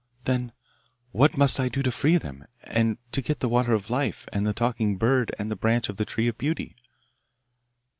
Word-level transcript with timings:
'Then 0.23 0.51
what 1.11 1.37
must 1.37 1.59
I 1.59 1.69
do 1.69 1.83
to 1.83 1.91
free 1.91 2.17
them, 2.17 2.43
and 2.63 2.97
to 3.11 3.21
get 3.21 3.39
the 3.39 3.47
water 3.47 3.71
of 3.75 3.91
life, 3.91 4.27
and 4.33 4.47
the 4.47 4.51
talking 4.51 4.97
bird, 4.97 5.31
and 5.37 5.51
the 5.51 5.55
branch 5.55 5.89
of 5.89 5.97
the 5.97 6.05
tree 6.05 6.27
of 6.27 6.39
beauty? 6.39 6.75